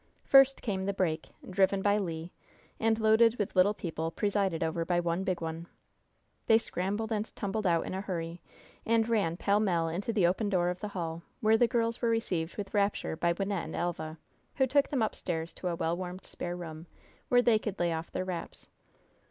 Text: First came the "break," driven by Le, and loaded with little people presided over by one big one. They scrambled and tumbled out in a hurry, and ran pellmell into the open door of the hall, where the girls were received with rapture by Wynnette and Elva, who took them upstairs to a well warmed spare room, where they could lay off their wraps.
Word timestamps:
First 0.23 0.63
came 0.63 0.85
the 0.87 0.95
"break," 0.95 1.29
driven 1.47 1.83
by 1.83 1.99
Le, 1.99 2.31
and 2.79 2.99
loaded 2.99 3.35
with 3.37 3.55
little 3.55 3.75
people 3.75 4.09
presided 4.09 4.63
over 4.63 4.83
by 4.83 4.99
one 4.99 5.23
big 5.23 5.41
one. 5.41 5.67
They 6.47 6.57
scrambled 6.57 7.11
and 7.11 7.31
tumbled 7.35 7.67
out 7.67 7.85
in 7.85 7.93
a 7.93 8.01
hurry, 8.01 8.41
and 8.83 9.07
ran 9.07 9.37
pellmell 9.37 9.89
into 9.89 10.11
the 10.11 10.25
open 10.25 10.49
door 10.49 10.69
of 10.69 10.79
the 10.79 10.87
hall, 10.97 11.21
where 11.39 11.55
the 11.55 11.67
girls 11.67 12.01
were 12.01 12.09
received 12.09 12.57
with 12.57 12.73
rapture 12.73 13.15
by 13.15 13.31
Wynnette 13.33 13.65
and 13.65 13.75
Elva, 13.75 14.17
who 14.55 14.65
took 14.65 14.89
them 14.89 15.03
upstairs 15.03 15.53
to 15.53 15.67
a 15.67 15.75
well 15.75 15.95
warmed 15.95 16.25
spare 16.25 16.55
room, 16.57 16.87
where 17.29 17.43
they 17.43 17.59
could 17.59 17.77
lay 17.79 17.93
off 17.93 18.11
their 18.11 18.25
wraps. 18.25 18.69